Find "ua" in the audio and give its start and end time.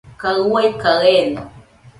0.51-0.61